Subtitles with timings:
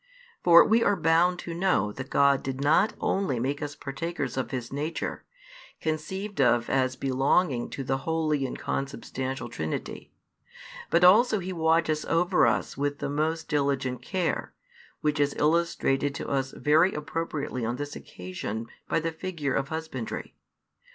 [0.43, 4.49] For we were bound to know that God did not only make us partakers of
[4.49, 5.25] His nature,
[5.79, 10.11] conceived of as belonging to the Holy and |366 consubstantial Trinity,
[10.89, 14.55] but also He watches over us with, the most diligent care,
[15.01, 20.33] which is illustrated to us very appropriately on this occasion by the figure of husbandry.